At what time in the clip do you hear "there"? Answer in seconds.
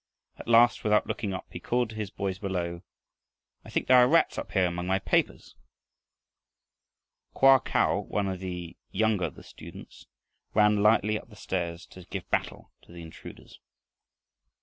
3.85-3.97